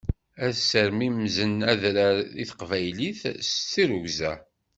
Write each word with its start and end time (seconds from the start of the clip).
Ad 0.45 0.53
sermimzen 0.69 1.53
adrar 1.71 2.17
i 2.41 2.43
taqbaylit 2.49 3.21
s 3.47 3.49
tirugza. 3.71 4.33